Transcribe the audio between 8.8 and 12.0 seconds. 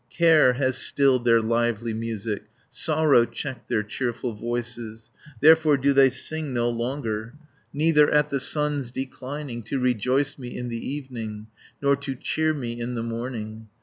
declining, To rejoice me in the evening, Nor